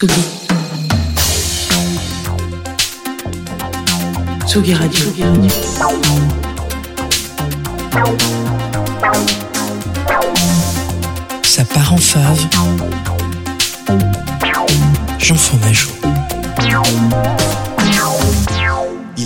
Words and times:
Tsugi. 0.00 0.20
Part 11.74 11.92
en 11.92 11.98
fave. 11.98 12.48
Jean 15.18 15.36
Fromageau. 15.36 15.90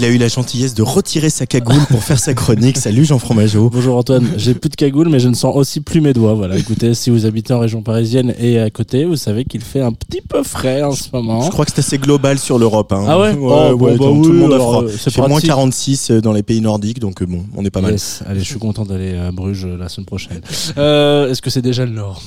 Il 0.04 0.08
a 0.08 0.12
eu 0.12 0.18
la 0.18 0.28
gentillesse 0.28 0.74
de 0.74 0.82
retirer 0.82 1.30
sa 1.30 1.46
cagoule 1.46 1.80
pour 1.88 2.04
faire 2.04 2.18
sa 2.18 2.34
chronique. 2.34 2.76
Salut 2.76 3.06
Jean 3.06 3.18
Fromageau. 3.18 3.70
Bonjour 3.70 3.96
Antoine, 3.96 4.28
j'ai 4.36 4.52
plus 4.52 4.68
de 4.68 4.74
cagoule 4.76 5.08
mais 5.08 5.18
je 5.18 5.28
ne 5.30 5.34
sens 5.34 5.56
aussi 5.56 5.80
plus 5.80 6.02
mes 6.02 6.12
doigts. 6.12 6.34
Voilà, 6.34 6.58
écoutez, 6.58 6.92
si 6.92 7.08
vous 7.08 7.24
habitez 7.24 7.54
en 7.54 7.58
région 7.60 7.80
parisienne 7.80 8.34
et 8.38 8.58
à 8.58 8.68
côté, 8.68 9.06
vous 9.06 9.16
savez 9.16 9.46
qu'il 9.46 9.62
fait 9.62 9.80
un 9.80 9.92
petit 9.92 10.20
peu 10.20 10.42
frais 10.42 10.82
en 10.82 10.92
ce 10.92 11.04
moment. 11.10 11.40
Je 11.40 11.48
crois 11.50 11.64
que 11.64 11.70
c'est 11.74 11.78
assez 11.80 11.96
global 11.96 12.38
sur 12.38 12.58
l'Europe. 12.58 12.92
Hein. 12.92 13.02
Ah 13.08 13.18
ouais, 13.18 13.32
oh, 13.40 13.48
bah 13.78 13.94
tout, 13.96 14.04
oui, 14.04 14.26
le 14.28 14.34
monde 14.34 14.52
a 14.52 14.58
froid. 14.58 14.82
euh, 14.84 14.90
c'est 14.94 15.16
moins 15.16 15.28
pratique. 15.30 15.48
46 15.48 16.10
dans 16.10 16.34
les 16.34 16.42
pays 16.42 16.60
nordiques, 16.60 17.00
donc 17.00 17.22
euh, 17.22 17.26
bon, 17.26 17.42
on 17.56 17.64
est 17.64 17.70
pas 17.70 17.80
mal. 17.80 17.96
Allez, 18.26 18.40
je 18.40 18.44
suis 18.44 18.58
content 18.58 18.84
d'aller 18.84 19.16
à 19.16 19.32
Bruges 19.32 19.64
la 19.66 19.88
semaine 19.88 20.04
prochaine. 20.04 20.42
Euh, 20.76 21.30
Est-ce 21.30 21.40
que 21.40 21.48
c'est 21.48 21.62
déjà 21.62 21.86
le 21.86 21.92
Nord? 21.92 22.20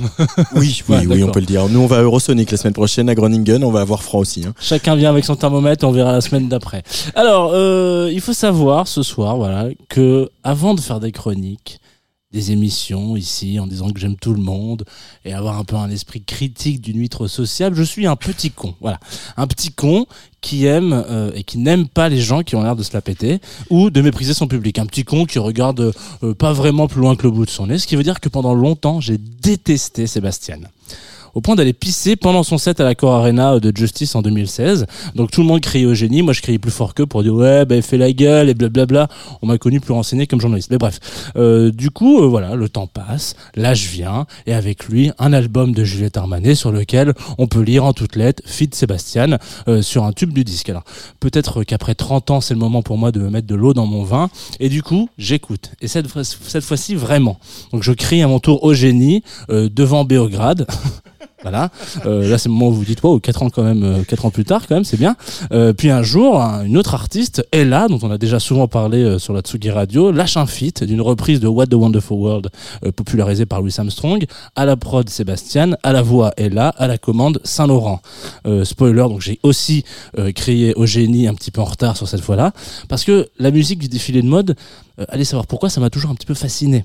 Oui, 0.56 0.82
oui, 0.90 0.96
Ouais, 0.96 1.06
oui, 1.08 1.24
on 1.24 1.30
peut 1.30 1.42
le 1.42 1.46
dire. 1.46 1.70
Nous, 1.70 1.80
on 1.80 1.86
va 1.86 1.98
à 1.98 2.02
Eurosonic 2.02 2.50
la 2.50 2.58
semaine 2.58 2.74
prochaine 2.74 3.08
à 3.08 3.14
Groningen. 3.14 3.64
On 3.64 3.70
va 3.72 3.82
avoir 3.82 4.02
froid 4.02 4.20
aussi. 4.22 4.46
hein. 4.48 4.54
Chacun 4.60 4.96
vient 4.96 5.12
avec 5.12 5.26
son 5.26 5.36
thermomètre, 5.36 5.86
on 5.86 5.92
verra 5.92 6.14
la 6.14 6.22
semaine 6.22 6.48
d'après. 6.50 6.82
Alors, 7.14 7.52
euh, 7.54 7.67
il 8.12 8.22
faut 8.22 8.34
savoir 8.34 8.88
ce 8.88 9.04
soir, 9.04 9.38
voilà, 9.38 9.70
que 9.90 10.30
avant 10.44 10.74
de 10.74 10.82
faire 10.82 11.00
des 11.00 11.12
chroniques, 11.12 11.80
des 12.34 12.52
émissions 12.52 13.16
ici, 13.16 13.58
en 13.60 13.68
disant 13.68 13.90
que 13.90 14.00
j'aime 14.00 14.18
tout 14.18 14.34
le 14.34 14.42
monde 14.42 14.84
et 15.24 15.34
avoir 15.34 15.58
un 15.58 15.64
peu 15.64 15.78
un 15.78 15.90
esprit 15.90 16.22
critique 16.22 16.82
d'une 16.82 17.00
huître 17.00 17.28
sociable, 17.28 17.76
je 17.76 17.84
suis 17.84 18.06
un 18.06 18.18
petit 18.18 18.52
con. 18.52 18.76
Voilà, 18.82 19.00
un 19.38 19.48
petit 19.48 19.72
con 19.72 20.06
qui 20.42 20.66
aime 20.66 20.94
euh, 21.10 21.32
et 21.34 21.44
qui 21.44 21.58
n'aime 21.58 21.88
pas 21.88 22.10
les 22.10 22.20
gens 22.20 22.44
qui 22.44 22.56
ont 22.56 22.64
l'air 22.64 22.76
de 22.76 22.84
se 22.84 22.94
la 22.94 23.02
péter 23.02 23.40
ou 23.70 23.90
de 23.90 24.02
mépriser 24.02 24.34
son 24.34 24.48
public. 24.48 24.78
Un 24.78 24.86
petit 24.86 25.06
con 25.06 25.26
qui 25.26 25.40
regarde 25.40 25.94
euh, 26.24 26.34
pas 26.34 26.52
vraiment 26.52 26.88
plus 26.88 27.02
loin 27.02 27.16
que 27.16 27.24
le 27.24 27.32
bout 27.32 27.46
de 27.46 27.50
son 27.50 27.68
nez, 27.68 27.78
ce 27.78 27.88
qui 27.88 27.96
veut 27.96 28.04
dire 28.04 28.20
que 28.20 28.30
pendant 28.30 28.54
longtemps, 28.54 29.00
j'ai 29.00 29.18
détesté 29.18 30.06
Sébastien 30.06 30.60
au 31.38 31.40
point 31.40 31.54
d'aller 31.56 31.74
pisser 31.74 32.16
pendant 32.16 32.42
son 32.42 32.58
set 32.58 32.80
à 32.80 32.84
la 32.84 32.96
Core 32.96 33.14
Arena 33.14 33.60
de 33.60 33.72
Justice 33.78 34.16
en 34.16 34.24
2016. 34.24 34.88
Donc 35.14 35.30
tout 35.30 35.42
le 35.42 35.48
monde 35.48 35.62
criait 35.62 35.86
au 35.86 35.94
génie, 35.94 36.24
moi 36.24 36.34
je 36.34 36.42
criais 36.42 36.58
plus 36.58 36.72
fort 36.72 36.96
qu'eux 36.96 37.06
pour 37.06 37.22
dire 37.22 37.36
ouais 37.36 37.64
ben 37.64 37.80
fais 37.84 38.00
la 38.00 38.12
gueule 38.12 38.50
et 38.50 38.56
blablabla. 38.56 39.08
On 39.44 39.46
m'a 39.46 39.60
connu 39.60 39.80
plus 39.80 39.94
renseigné 39.94 40.26
comme 40.26 40.42
journaliste. 40.42 40.72
Mais 40.72 40.80
bref, 40.80 41.00
Euh, 41.36 41.70
du 41.72 41.92
coup 41.92 42.24
euh, 42.24 42.26
voilà, 42.26 42.56
le 42.56 42.70
temps 42.70 42.88
passe, 42.88 43.36
l'âge 43.56 43.86
vient 43.86 44.26
et 44.48 44.54
avec 44.56 44.86
lui 44.86 45.12
un 45.20 45.32
album 45.32 45.74
de 45.74 45.84
Juliette 45.84 46.18
Armanet 46.18 46.56
sur 46.56 46.72
lequel 46.72 47.14
on 47.38 47.46
peut 47.46 47.62
lire 47.62 47.86
en 47.86 47.94
toutes 47.94 48.16
lettres 48.16 48.42
Fit 48.48 48.72
Sébastien 48.74 49.38
euh, 49.68 49.84
sur 49.84 50.06
un 50.06 50.14
tube 50.14 50.34
du 50.34 50.44
disque. 50.44 50.70
Alors 50.70 50.86
peut-être 51.20 51.64
qu'après 51.64 51.94
30 51.94 52.32
ans 52.32 52.42
c'est 52.42 52.56
le 52.56 52.60
moment 52.60 52.82
pour 52.82 52.98
moi 52.98 53.12
de 53.12 53.20
me 53.20 53.30
mettre 53.30 53.46
de 53.46 53.54
l'eau 53.54 53.76
dans 53.76 53.86
mon 53.86 54.04
vin 54.04 54.32
et 54.60 54.70
du 54.70 54.82
coup 54.82 55.08
j'écoute. 55.20 55.70
Et 55.82 55.88
cette 55.88 56.08
fois 56.08 56.24
cette 56.24 56.64
fois-ci 56.64 56.96
vraiment. 56.96 57.38
Donc 57.72 57.84
je 57.84 57.92
crie 57.92 58.24
à 58.24 58.28
mon 58.28 58.40
tour 58.40 58.64
au 58.64 58.74
génie 58.74 59.22
euh, 59.52 59.70
devant 59.72 60.04
Béograd. 60.04 60.66
Voilà. 61.44 61.70
Euh, 62.06 62.28
là, 62.28 62.38
c'est 62.38 62.50
le 62.50 62.54
moment 62.54 62.70
où 62.70 62.74
vous 62.74 62.84
dites, 62.86 63.04
wow, 63.04 63.20
quatre 63.20 63.44
ans 63.44 63.50
quand 63.50 63.64
même, 63.64 63.84
euh, 63.84 64.04
quatre 64.04 64.26
ans 64.26 64.32
plus 64.32 64.44
tard, 64.44 64.66
quand 64.68 64.74
même, 64.76 64.84
c'est 64.84 64.98
bien. 64.98 65.16
Euh, 65.52 65.72
puis 65.72 65.90
un 65.92 66.02
jour, 66.02 66.42
un- 66.42 66.64
une 66.66 66.78
autre 66.78 66.96
artiste, 66.96 67.46
Ella, 67.52 67.88
dont 67.88 68.00
on 68.02 68.10
a 68.10 68.18
déjà 68.18 68.40
souvent 68.40 68.68
parlé 68.68 69.04
euh, 69.04 69.20
sur 69.20 69.34
la 69.34 69.42
Tsugi 69.42 69.70
Radio, 69.70 70.12
lâche 70.12 70.36
un 70.36 70.48
feat 70.48 70.84
d'une 70.84 71.00
reprise 71.02 71.40
de 71.40 71.48
What 71.48 71.68
the 71.68 71.76
Wonderful 71.76 72.18
World, 72.18 72.48
euh, 72.86 72.92
popularisée 72.92 73.46
par 73.46 73.62
Louis 73.62 73.74
Armstrong, 73.78 74.26
à 74.56 74.66
la 74.66 74.76
prod 74.78 75.08
Sébastien, 75.10 75.78
à 75.84 75.94
la 75.94 76.02
voix 76.02 76.32
Ella, 76.38 76.70
à 76.70 76.88
la 76.88 76.98
commande 76.98 77.40
Saint-Laurent. 77.44 78.02
Euh, 78.48 78.66
spoiler, 78.66 79.04
donc 79.04 79.22
j'ai 79.22 79.40
aussi 79.44 79.84
euh, 80.18 80.32
créé 80.32 80.74
au 80.74 80.86
génie 80.88 81.28
un 81.28 81.36
petit 81.36 81.52
peu 81.52 81.62
en 81.62 81.66
retard 81.66 81.98
sur 81.98 82.08
cette 82.08 82.22
fois-là, 82.22 82.52
parce 82.90 83.04
que 83.04 83.28
la 83.38 83.52
musique 83.52 83.80
du 83.80 83.88
défilé 83.88 84.22
de 84.24 84.28
mode, 84.28 84.56
euh, 85.00 85.06
allez 85.10 85.24
savoir 85.24 85.46
pourquoi, 85.46 85.70
ça 85.70 85.80
m'a 85.82 85.90
toujours 85.92 86.10
un 86.10 86.16
petit 86.16 86.26
peu 86.26 86.34
fasciné. 86.34 86.84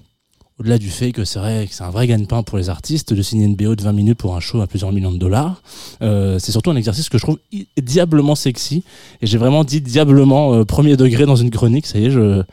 Au-delà 0.62 0.78
du 0.78 0.90
fait 0.90 1.10
que 1.10 1.24
c'est 1.24 1.40
vrai 1.40 1.66
que 1.68 1.74
c'est 1.74 1.82
un 1.82 1.90
vrai 1.90 2.06
gagne-pain 2.06 2.44
pour 2.44 2.56
les 2.56 2.68
artistes 2.70 3.12
de 3.12 3.20
signer 3.20 3.46
une 3.46 3.56
BO 3.56 3.74
de 3.74 3.82
20 3.82 3.90
minutes 3.92 4.18
pour 4.18 4.36
un 4.36 4.38
show 4.38 4.60
à 4.60 4.68
plusieurs 4.68 4.92
millions 4.92 5.10
de 5.10 5.18
dollars, 5.18 5.60
euh, 6.02 6.38
c'est 6.38 6.52
surtout 6.52 6.70
un 6.70 6.76
exercice 6.76 7.08
que 7.08 7.18
je 7.18 7.24
trouve 7.24 7.38
diablement 7.82 8.36
sexy. 8.36 8.84
Et 9.20 9.26
j'ai 9.26 9.38
vraiment 9.38 9.64
dit 9.64 9.80
diablement 9.80 10.54
euh, 10.54 10.64
premier 10.64 10.96
degré 10.96 11.26
dans 11.26 11.34
une 11.34 11.50
chronique. 11.50 11.84
Ça 11.88 11.98
y 11.98 12.04
est, 12.06 12.10
je, 12.12 12.44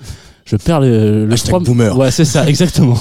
je 0.46 0.56
perds 0.56 0.80
le, 0.80 1.28
le 1.28 1.34
Hashtag 1.34 1.50
trois- 1.50 1.60
boomer. 1.60 1.96
Ouais, 1.96 2.10
c'est 2.10 2.26
ça, 2.26 2.50
exactement. 2.50 2.98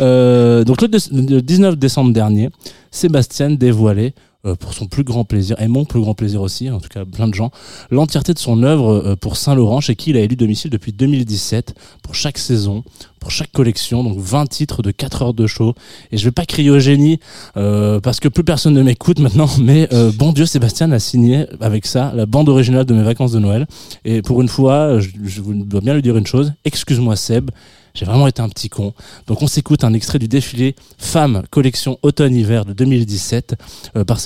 euh, 0.00 0.62
donc 0.62 0.80
le, 0.80 0.86
dé- 0.86 0.98
le 1.10 1.42
19 1.42 1.76
décembre 1.76 2.12
dernier, 2.12 2.48
Sébastien 2.92 3.50
dévoilait 3.50 4.14
pour 4.58 4.74
son 4.74 4.86
plus 4.86 5.04
grand 5.04 5.24
plaisir, 5.24 5.60
et 5.60 5.68
mon 5.68 5.84
plus 5.84 6.00
grand 6.00 6.14
plaisir 6.14 6.42
aussi, 6.42 6.68
en 6.68 6.80
tout 6.80 6.88
cas 6.88 7.04
plein 7.04 7.28
de 7.28 7.34
gens, 7.34 7.50
l'entièreté 7.90 8.34
de 8.34 8.38
son 8.38 8.62
œuvre 8.62 8.92
euh, 8.92 9.16
pour 9.16 9.36
Saint-Laurent, 9.36 9.80
chez 9.80 9.94
qui 9.94 10.10
il 10.10 10.16
a 10.16 10.20
élu 10.20 10.36
domicile 10.36 10.70
depuis 10.70 10.92
2017, 10.92 11.74
pour 12.02 12.14
chaque 12.14 12.38
saison, 12.38 12.82
pour 13.20 13.30
chaque 13.30 13.52
collection, 13.52 14.02
donc 14.02 14.18
20 14.18 14.46
titres 14.46 14.82
de 14.82 14.90
4 14.90 15.22
heures 15.22 15.34
de 15.34 15.46
show. 15.46 15.74
Et 16.10 16.16
je 16.16 16.24
vais 16.24 16.32
pas 16.32 16.44
crier 16.44 16.70
au 16.70 16.80
génie, 16.80 17.20
euh, 17.56 18.00
parce 18.00 18.18
que 18.18 18.28
plus 18.28 18.44
personne 18.44 18.74
ne 18.74 18.82
m'écoute 18.82 19.20
maintenant, 19.20 19.48
mais 19.60 19.88
euh, 19.92 20.10
bon 20.12 20.32
Dieu, 20.32 20.46
Sébastien 20.46 20.90
a 20.90 20.98
signé 20.98 21.46
avec 21.60 21.86
ça 21.86 22.12
la 22.14 22.26
bande 22.26 22.48
originale 22.48 22.84
de 22.84 22.94
mes 22.94 23.04
vacances 23.04 23.32
de 23.32 23.38
Noël. 23.38 23.66
Et 24.04 24.22
pour 24.22 24.42
une 24.42 24.48
fois, 24.48 24.98
je, 24.98 25.10
je 25.24 25.40
dois 25.40 25.80
bien 25.80 25.94
lui 25.94 26.02
dire 26.02 26.16
une 26.16 26.26
chose, 26.26 26.52
excuse-moi 26.64 27.14
Seb, 27.14 27.50
j'ai 27.94 28.04
vraiment 28.04 28.26
été 28.26 28.40
un 28.40 28.48
petit 28.48 28.68
con. 28.68 28.94
Donc 29.26 29.42
on 29.42 29.46
s'écoute 29.46 29.84
un 29.84 29.92
extrait 29.92 30.18
du 30.18 30.28
défilé 30.28 30.74
Femmes 30.98 31.42
collection 31.50 31.98
automne-hiver 32.02 32.64
de 32.64 32.72
2017 32.72 33.54
euh, 33.96 34.04
par 34.04 34.20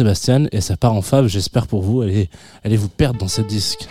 Et 0.52 0.60
ça 0.60 0.76
part 0.76 0.92
en 0.92 1.02
fave, 1.02 1.26
j'espère 1.26 1.66
pour 1.66 1.82
vous, 1.82 2.02
allez, 2.02 2.28
allez 2.64 2.76
vous 2.76 2.88
perdre 2.88 3.18
dans 3.18 3.28
ce 3.28 3.42
disque. 3.42 3.88